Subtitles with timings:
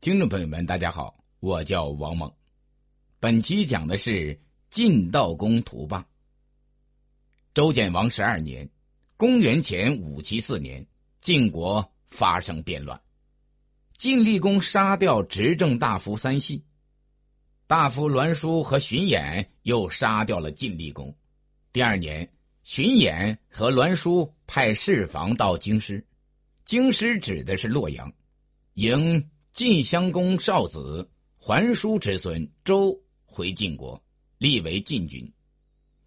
[0.00, 2.32] 听众朋友们，大家好，我叫王猛。
[3.18, 6.06] 本期讲的是晋悼公图霸。
[7.52, 8.66] 周简王十二年，
[9.18, 10.86] 公元前五七四年，
[11.18, 12.98] 晋国发生变乱，
[13.92, 16.64] 晋厉公杀掉执政大夫三系，
[17.66, 21.14] 大夫栾书和荀偃又杀掉了晋厉公。
[21.74, 22.26] 第二年，
[22.62, 26.02] 荀偃和栾书派侍房到京师，
[26.64, 28.10] 京师指的是洛阳，
[28.76, 29.30] 迎
[29.60, 31.06] 晋襄公少子
[31.36, 34.02] 桓叔之孙周回晋国，
[34.38, 35.30] 立为晋君。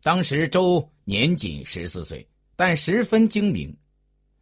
[0.02, 3.72] 当时周年仅十四岁，但十分精明。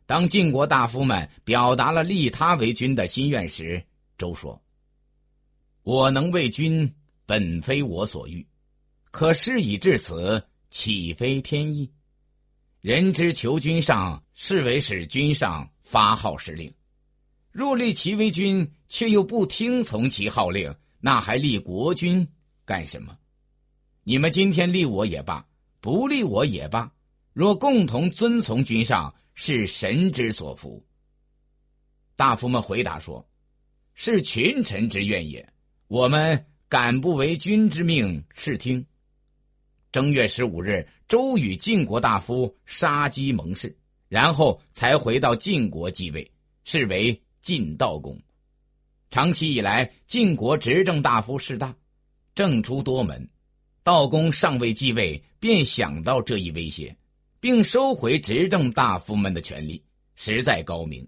[0.06, 3.84] 当晋国大夫们表达了立他为君的心愿时，
[4.18, 4.64] 周说
[5.84, 6.90] ：“我能为君，
[7.26, 8.48] 本非我所欲，
[9.12, 11.92] 可事已至此。”岂非天意？
[12.80, 16.74] 人之求君上，是为使君上发号施令。
[17.52, 22.28] 若立其为君，却又不听从其号令，那还立国君
[22.66, 23.18] 干什么？
[24.04, 25.48] 你们今天立我也罢，
[25.80, 26.92] 不立我也罢，
[27.32, 30.86] 若共同遵从君上，是神之所服。
[32.18, 33.26] 大夫们回答说
[33.96, 35.54] ：“是群臣之愿也，
[35.88, 38.86] 我们敢不为君之命是听？”
[39.94, 43.74] 正月十五日，周与晋国大夫杀鸡盟誓，
[44.10, 46.30] 然后才回到晋国继位，
[46.66, 48.22] 是为晋悼公。
[49.12, 51.76] 长期以来，晋国执政大夫势大，
[52.34, 53.30] 政出多门。
[53.84, 56.96] 道公尚未继位，便想到这一威胁，
[57.42, 59.84] 并收回执政大夫们的权利，
[60.16, 61.06] 实在高明。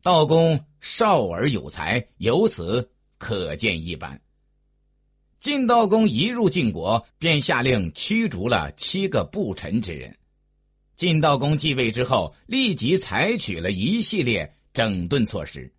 [0.00, 4.18] 道公少而有才，由此可见一斑。
[5.38, 10.16] 晋道公一入晋国，便下令驱逐了七个不臣之人。
[10.96, 15.70] 晋道公继位之后，立即采取了一系列整顿措施，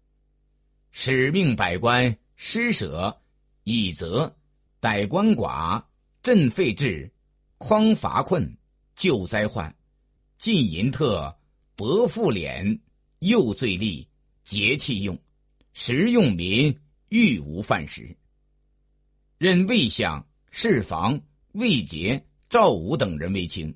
[0.97, 3.17] 使命百官，施舍，
[3.65, 4.33] 以责，
[4.79, 5.83] 逮官寡，
[6.23, 7.11] 镇废治，
[7.57, 8.57] 匡乏困，
[8.95, 9.75] 救灾患，
[10.37, 11.36] 禁淫特，
[11.75, 12.80] 薄赋敛，
[13.20, 14.08] 诱罪吏，
[14.45, 15.20] 节气用，
[15.73, 16.73] 食用民，
[17.09, 18.15] 欲无饭食。
[19.37, 21.20] 任魏相、侍房、
[21.52, 23.75] 魏杰、赵武等人为卿，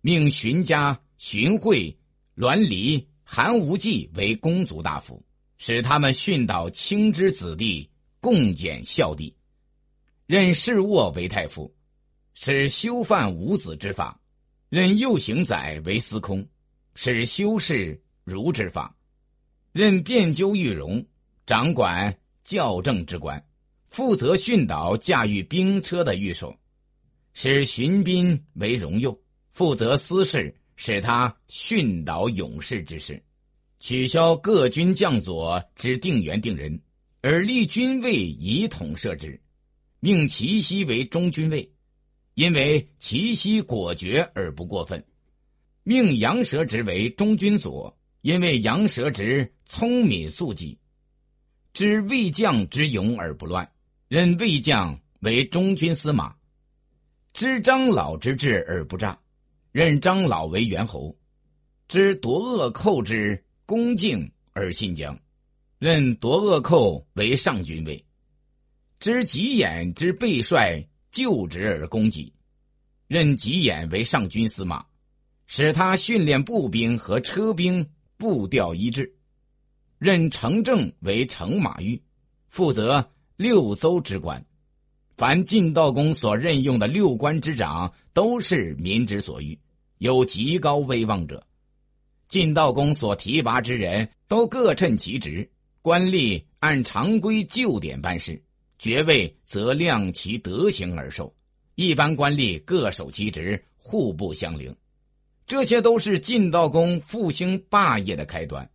[0.00, 1.96] 命荀家、荀惠、
[2.34, 5.24] 栾离、韩无忌为公族大夫，
[5.58, 7.88] 使他们训导卿之子弟，
[8.20, 9.34] 共检孝弟。
[10.26, 11.72] 任侍卧为太傅，
[12.34, 14.18] 使修范五子之法；
[14.68, 16.46] 任右行宰为司空，
[16.94, 18.92] 使修饰儒之法；
[19.72, 21.04] 任辩纠玉容，
[21.46, 23.42] 掌管校正之官。
[23.88, 26.54] 负责训导驾驭兵车的御手，
[27.32, 29.18] 使荀斌为荣右，
[29.52, 33.22] 负责私事，使他训导勇士之事。
[33.86, 36.76] 取消各军将佐之定员定人，
[37.20, 39.40] 而立军位以统设之。
[40.00, 41.70] 命齐奚为中军尉，
[42.34, 45.00] 因为齐奚果决而不过分。
[45.84, 50.76] 命杨蛇直为中军佐，因为杨蛇直聪敏速纪，
[51.72, 53.70] 知魏将之勇而不乱。
[54.08, 56.34] 任魏将为中军司马，
[57.32, 59.16] 知张老之智而不诈，
[59.70, 61.16] 任张老为元侯，
[61.86, 65.18] 知夺恶寇之恭敬而信将，
[65.80, 68.02] 任夺恶寇为上军尉，
[69.00, 72.32] 知吉眼之备帅就职而攻己，
[73.08, 74.86] 任吉眼为上军司马，
[75.48, 77.84] 使他训练步兵和车兵
[78.16, 79.12] 步调一致，
[79.98, 82.00] 任程正为乘马御，
[82.48, 83.10] 负责。
[83.36, 84.42] 六艘之官，
[85.18, 89.58] 凡晋道公所任用的六官之长，都是民之所欲，
[89.98, 91.46] 有极高威望者。
[92.28, 95.48] 晋道公所提拔之人都各称其职，
[95.82, 98.42] 官吏按常规旧典办事，
[98.78, 101.34] 爵位则量其德行而受。
[101.74, 104.74] 一般官吏各守其职，互不相凌。
[105.46, 108.68] 这些都是晋道公复兴霸业的开端。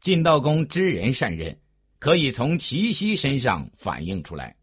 [0.00, 1.56] 晋道公知人善任。
[1.98, 4.54] 可以从齐奚身上反映出来。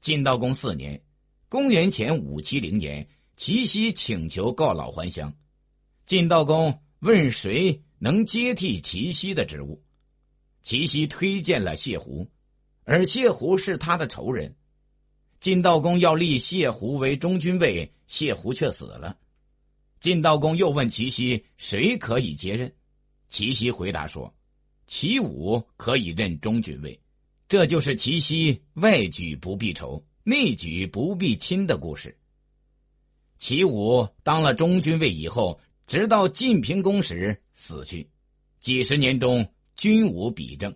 [0.00, 1.00] 晋道公四年，
[1.48, 5.32] 公元前五七零年，齐奚请求告老还乡。
[6.04, 9.82] 晋道公问谁能接替齐奚的职务，
[10.62, 12.24] 齐奚推荐了谢胡，
[12.84, 14.54] 而谢胡是他的仇人。
[15.40, 19.18] 晋悼公要立谢胡为中军尉，谢胡却死了。
[19.98, 22.72] 晋悼公又问齐奚谁可以接任，
[23.28, 24.32] 齐奚回答说。
[24.86, 27.00] 齐武可以任中军尉，
[27.48, 32.16] 这就是齐奚外举不避仇，内举不避亲的故事。
[33.38, 38.08] 齐武当了中军尉以后，直到晋平公时死去，
[38.60, 39.46] 几十年中
[39.76, 40.74] 均无比政，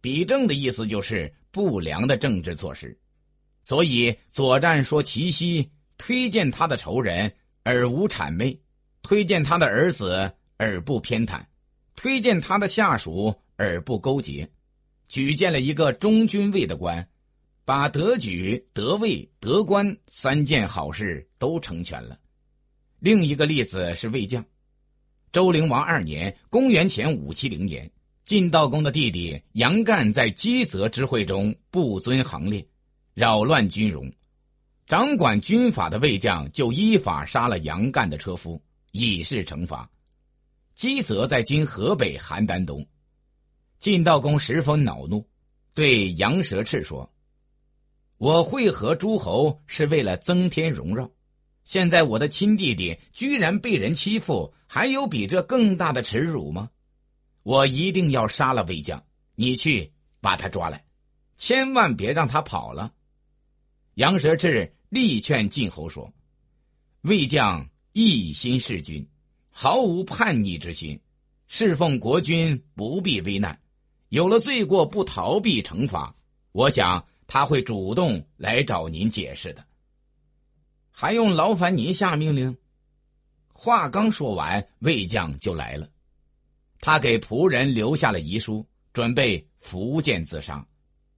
[0.00, 2.98] 比正的意思就是不良的政治措施。
[3.62, 7.30] 所以左战说齐奚推荐他的仇人
[7.62, 8.58] 而无谄媚，
[9.02, 11.44] 推荐他的儿子而不偏袒，
[11.94, 14.48] 推荐他的下属而不勾结，
[15.08, 17.06] 举荐了一个中军尉的官，
[17.64, 22.18] 把得举、得位、得官三件好事都成全了。
[23.00, 24.44] 另一个例子是魏将。
[25.30, 27.88] 周灵王二年（公元前五七零年），
[28.24, 32.66] 晋悼公的弟弟杨干在姬泽之会中不遵行列。
[33.14, 34.10] 扰乱军容，
[34.86, 38.60] 掌管军法的魏将就依法杀了杨干的车夫，
[38.92, 39.90] 以示惩罚。
[40.74, 42.86] 姬泽在今河北邯郸东。
[43.78, 45.24] 晋悼公十分恼怒，
[45.74, 47.12] 对杨蛇赤说
[48.18, 51.10] ：“我会合诸侯是为了增添荣耀，
[51.68, 56.70] 现在我的亲弟弟居然被人欺负，还有比这更大的耻辱吗？
[57.42, 59.04] 我一定要杀了魏将，
[59.34, 60.82] 你去把他抓来，
[61.36, 62.94] 千万别让他跑了。”
[63.96, 66.10] 杨蛇志力劝晋侯说
[67.04, 69.06] ：“魏将一心事君，
[69.50, 70.98] 毫无叛逆之心，
[71.48, 73.60] 侍奉国君不必危难。
[74.08, 76.16] 有了罪过不逃避惩罚，
[76.52, 79.67] 我想他会主动来找您解释的。
[81.00, 82.56] 还用劳烦您下命令？”
[83.54, 85.88] 话刚说完，魏将就来了。
[86.80, 90.66] 他给仆人留下了遗书，准备伏剑自杀。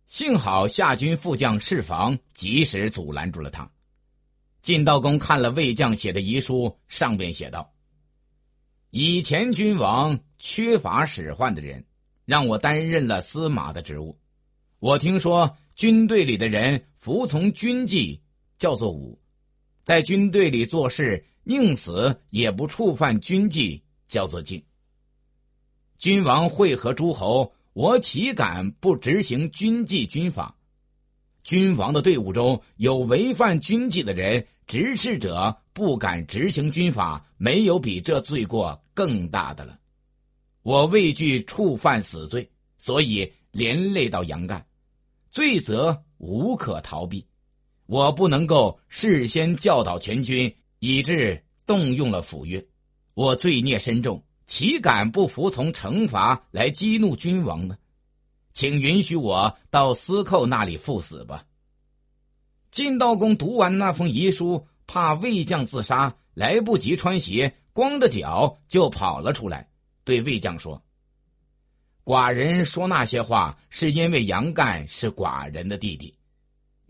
[0.07, 3.71] 幸好夏军副将释防及时阻拦住了他。
[4.61, 7.73] 晋道公看了魏将写的遗书，上边写道
[8.91, 11.83] ：“以前君王缺乏使唤的人，
[12.27, 14.19] 让我担任了司马的职务。
[14.79, 18.21] 我听说军队里的人服从军纪，
[18.59, 19.19] 叫做武；
[19.91, 24.63] 在军队里做事，宁死也不触犯军纪，叫做敬。
[25.99, 30.57] 君王会合诸侯。”我岂敢不执行军纪军法？
[31.43, 39.77] 君王的队伍中有违犯军纪的人，执事者不敢执行军法，没有比这罪过更大的了。
[40.63, 42.49] 我畏惧触犯死罪，
[42.79, 44.65] 所以连累到杨干，
[45.31, 47.27] 罪责无可逃避。
[47.91, 52.65] 我不能够事先教导全军，以致动用了府约，
[53.15, 54.23] 我罪孽深重。
[54.47, 57.77] 岂敢不服从惩罚来激怒君王呢？
[58.53, 61.45] 请允许我到司寇那里赴死吧。
[62.71, 69.69] 晋悼公读完那封遗书，怕魏将自杀，来不及穿鞋，光着脚就跑了出来，
[70.05, 70.81] 对魏将说
[72.07, 76.15] ：“寡人说那些话，是因为杨干是寡人的弟弟。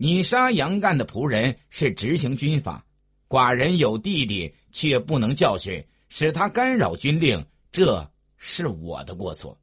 [0.03, 2.83] 你杀杨干的仆人是执行军法，
[3.29, 9.55] 寡人有弟弟却不能教训，使他干扰军令。”这是我的过错，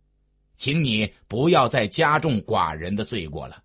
[0.56, 3.60] 请你不要再加重寡人的罪过了。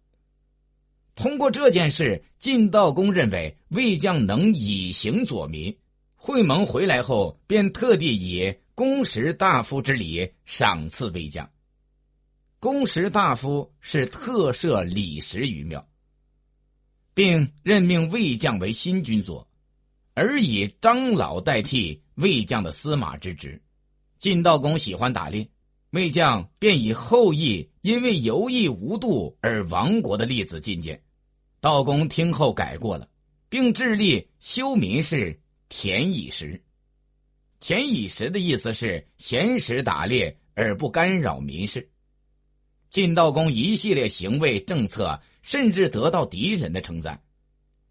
[1.13, 5.77] 通过这件事，晋道公认为魏将能以行佐民。
[6.15, 11.47] 会盟回来后，便特地以公时大夫之礼赏赐魏将。
[12.59, 15.87] 公时大夫是特设礼食于庙，
[17.13, 19.47] 并任命魏将为新军佐，
[20.13, 23.61] 而以张老代替魏将的司马之职。
[24.19, 25.47] 晋悼公喜欢打猎，
[25.91, 31.01] 魏将便以后羿因为游艺无度而亡国的例子进谏。
[31.59, 33.07] 道公听后改过了，
[33.49, 35.39] 并致力修民事，
[35.69, 36.61] 田以时。
[37.59, 41.89] 田以时的意思是闲时打猎而不干扰民事。
[42.89, 47.21] 晋悼公一系列行为政策，甚至得到敌人的称赞。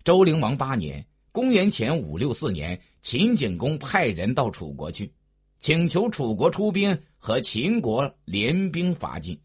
[0.03, 5.13] 周灵王八年（公元前五六四年），秦景公派人到楚国去。
[5.61, 9.39] 请求楚国出兵和秦国联兵伐晋，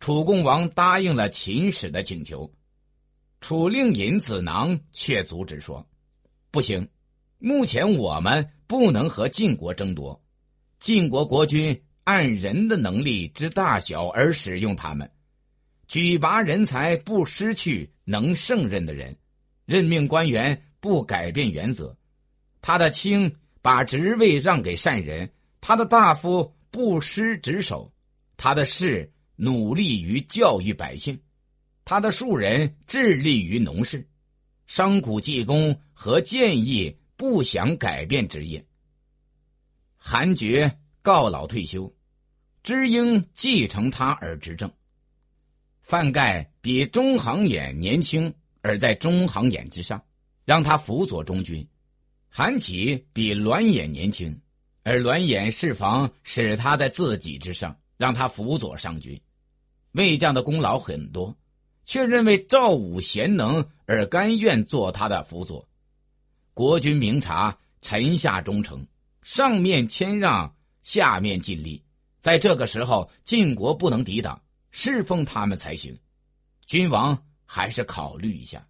[0.00, 2.52] 楚共王答应了秦使的请求，
[3.40, 5.86] 楚令尹子囊却阻止说
[6.50, 6.88] ：“不行，
[7.38, 10.20] 目前我们不能和晋国争夺，
[10.80, 15.08] 晋国国君按人的能力之大小而使用他们，
[15.92, 19.14] 举拔人才不失去能胜任的人，
[19.66, 21.94] 任命官员不改变原则，
[22.62, 23.30] 他的卿。”
[23.62, 25.30] 把职位让给善人，
[25.60, 27.92] 他的大夫不失职守，
[28.36, 31.20] 他的士努力于教育百姓，
[31.84, 34.04] 他的庶人致力于农事，
[34.66, 38.66] 商贾技工和建议不想改变职业。
[39.96, 41.94] 韩厥告老退休，
[42.64, 44.68] 知应继承他而执政。
[45.92, 48.32] 范盖比中行衍年轻，
[48.62, 50.02] 而在中行衍之上，
[50.46, 51.68] 让他辅佐中军。
[52.30, 54.40] 韩起比栾衍年轻，
[54.84, 59.20] 而栾衍是防使他在自己之上，让他辅佐上军。
[59.90, 61.36] 魏将的功劳很多，
[61.84, 65.68] 却认为赵武贤能而甘愿做他的辅佐。
[66.54, 68.86] 国君明察，臣下忠诚，
[69.22, 71.84] 上面谦让，下面尽力。
[72.18, 74.40] 在这个时候，晋国不能抵挡，
[74.72, 75.96] 侍奉他们才行。
[76.66, 78.66] 君王还是考虑一下。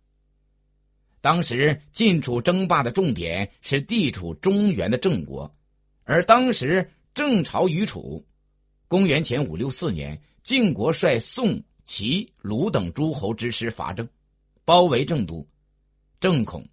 [1.23, 5.51] 当时晋楚争霸的重点是地处中原的郑国，
[6.03, 8.27] 而当时郑朝与楚。
[8.89, 14.07] 公元前五六四年，晋国率宋、齐、鲁等诸侯之师伐郑，
[14.65, 15.47] 包围郑都，
[16.19, 16.69] 郑恐，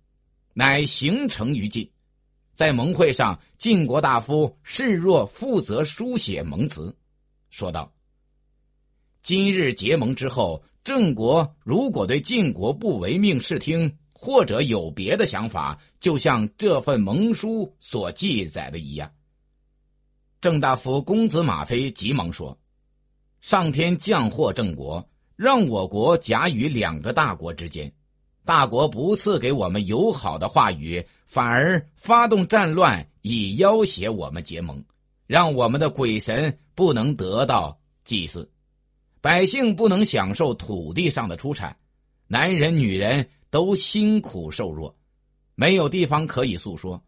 [0.53, 1.89] 乃行成于晋。
[2.55, 6.93] 在盟会上，晋国大夫示若负责书写盟词，
[7.51, 7.93] 说道
[9.21, 19.11] ：“今日结盟之后，郑国如果对晋国不唯命是听，或者有别的想法，就像这份盟书所记载的一样。”
[20.41, 22.57] 郑大夫公子马飞急忙说
[23.41, 27.91] ：“上天降祸郑国，让我国夹于两个大国之间。
[28.45, 34.83] 大国不赐给我们友好的话语，反而发动战乱，以要挟我们结盟，
[35.27, 38.49] 让我们的鬼神不能得到祭祀，
[39.21, 41.75] 百姓不能享受土地上的出产，
[42.27, 44.95] 男人女人都辛苦瘦弱，
[45.55, 47.03] 没有地方可以诉说。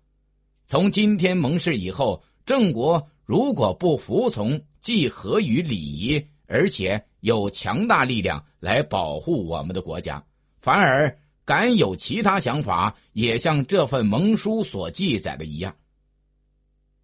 [0.67, 10.21] 从今天盟誓以后，郑国。”如果不服从，既合于礼仪，而且有强大力量来保护我们的国家，
[10.59, 15.73] 反而敢有其他想法，也像这份盟书所记载的一样。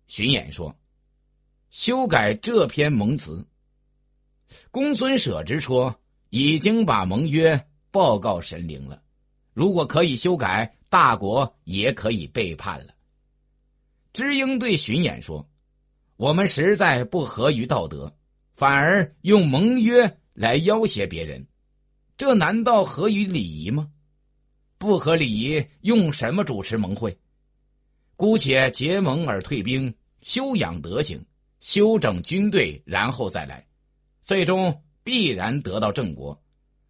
[0.08, 0.76] 荀偃说
[1.72, 3.48] ：“修改这篇盟词。”
[4.72, 6.00] 公孙舍之说
[6.30, 9.02] ：“已经把盟约报告神灵了，
[9.54, 12.94] 如果可以修改，大国也可以背叛了。”
[14.14, 15.48] 知英对荀偃说。
[16.16, 18.12] 我们实在不合于道德，
[18.56, 21.46] 反而用盟约来要挟别人，
[22.18, 23.88] 这难道合于礼仪吗？
[24.80, 27.16] 不合礼仪，用什么主持盟会？
[28.16, 31.24] 姑且结盟而退兵，修养德行，
[31.60, 33.67] 修整军队，然后再来，
[34.28, 36.44] 最终必然得到郑国。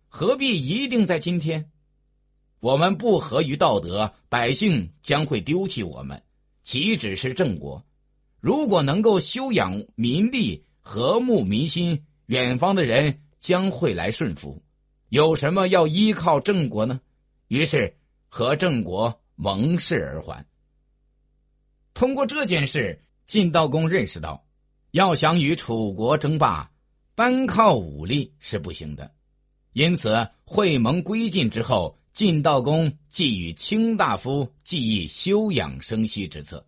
[0.07, 1.69] 何必一定在今天？
[2.59, 6.19] 我们不合于道德，百姓将会丢弃我们，
[6.63, 7.85] 岂止是郑国？
[8.39, 14.59] 如果能够修养民力，和睦民心，远方的人将会来顺服。
[15.09, 16.99] 有什么要依靠郑国呢？
[17.49, 17.95] 于是
[18.29, 20.43] 和郑国盟誓而还。
[21.93, 24.43] 通过这件事，晋悼公认识到，
[24.89, 26.71] 要想与楚国争霸，
[27.17, 29.11] 单靠武力是不行的。
[29.73, 36.63] 因此，会盟归晋之后，晋悼公即与卿大夫计议休养生息之策。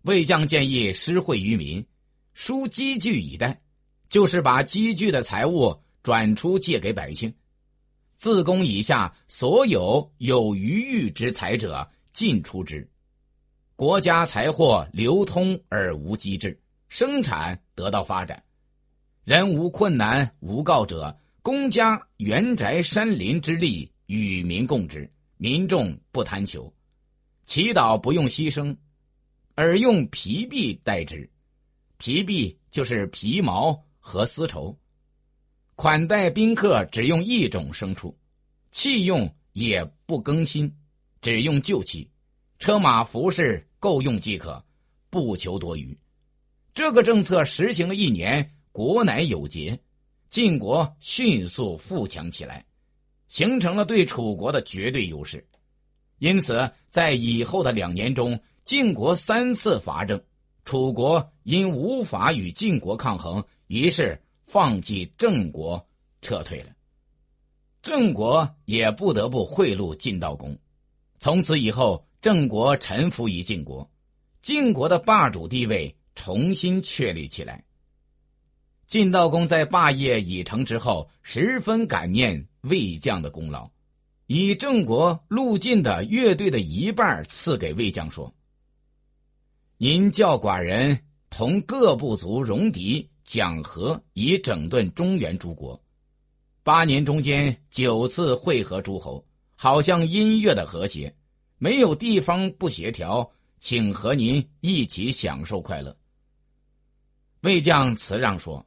[0.00, 1.84] 魏将建议施惠于民，
[2.32, 3.60] 输积聚以待，
[4.08, 7.30] 就是把积聚的财物转出借给百姓。
[8.16, 12.88] 自宫以下所有有余裕之财者，尽出之。
[13.76, 16.58] 国家财货流通而无机制，
[16.88, 18.42] 生产得到发展。
[19.24, 26.70] 人无困难无告者，公家园宅山林之力与民共之，民众不贪求，
[27.46, 28.76] 祈祷不用牺牲。
[29.54, 31.30] 而用皮币代之，
[31.96, 34.78] 皮币就是皮毛和丝绸。
[35.74, 38.14] 款待宾客只用一种牲畜，
[38.72, 40.70] 器用也不更新，
[41.22, 42.10] 只用旧器，
[42.58, 44.62] 车马服饰够用即可，
[45.08, 45.98] 不求多余。
[46.74, 49.78] 这个政策实行了一年，国乃有节，
[50.28, 52.66] 晋国迅速富强起来，
[53.28, 55.46] 形成了对楚国的绝对优势。
[56.18, 58.36] 因此，在以后的两年中。
[58.64, 60.18] 晋国三次伐郑，
[60.64, 65.86] 楚国因无法与晋国抗衡，于是放弃郑国
[66.22, 66.70] 撤退了。
[67.82, 70.58] 郑国也不得不贿赂晋悼公，
[71.18, 73.88] 从此以后，郑国臣服于晋国，
[74.40, 77.62] 晋国的霸主地位重新确立起来。
[78.94, 83.68] 晋悼公在霸业已成之后，十分感念魏将的功劳，
[84.28, 88.32] 以郑国陆晋的乐队的一半赐给魏将，说。
[89.78, 90.96] 您教寡人
[91.28, 95.82] 同各部族戎狄讲和，以整顿中原诸国。
[96.62, 101.12] 八年中间九次会合诸侯，好像音乐的和谐，
[101.58, 105.96] 没有地方不协调，请和您一起享受快乐。
[107.40, 108.64] 魏将辞让说：“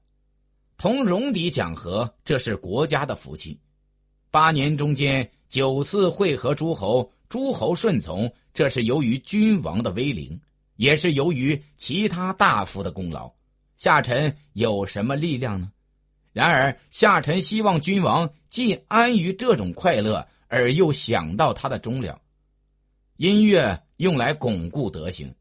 [0.78, 3.60] 同戎狄讲和，这是国家的福气。
[4.32, 10.40] 八年中间九次会合诸侯，诸侯顺从，这是由于君王的威灵。”
[10.78, 13.34] 也是由于其他大夫的功劳，
[13.78, 15.72] 下臣有什么力量呢？
[16.34, 22.22] 然而夏臣希望君王既安于这种快乐，而又想到他的终了。
[23.16, 25.34] 音乐用来巩固德行，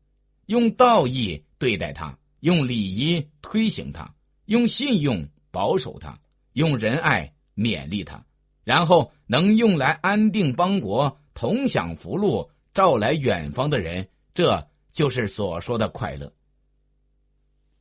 [0.47, 4.11] 用道义对待他，用礼仪推行他，
[4.47, 6.19] 用信用保守他，
[6.55, 8.25] 用仁爱勉励他，
[8.65, 16.33] 然后能用来安定邦国，同享福禄，召来远方的人，这就是所说的快乐。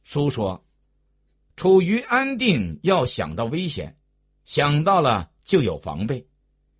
[0.04, 0.62] 书说。
[1.58, 3.96] 处于安定，要想到危险，
[4.44, 6.28] 想到了就有防备，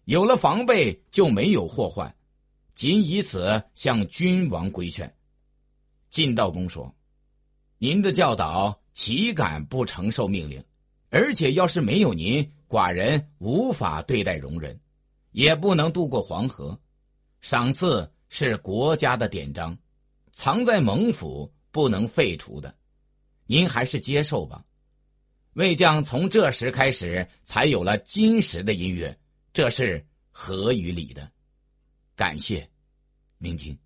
[0.04, 2.14] 有了防备就没有祸患，
[2.74, 5.16] 仅以此向君王规劝。
[6.10, 6.94] 晋道公说
[7.78, 10.64] ：“您的教导岂敢不承受命令？
[11.10, 14.80] 而且要是没有您，寡人无法对待容人，
[15.32, 16.80] 也不能渡过黄河。
[17.42, 19.78] 赏赐是国家的典章，
[20.32, 22.76] 藏在蒙府，不能废除的。”
[23.48, 24.66] 您还是接受吧。
[25.54, 29.16] 魏将从这时开始才有了今时的音乐，
[29.54, 31.32] 这是合于理的。
[32.16, 32.68] 感谢
[33.38, 33.78] 聆听。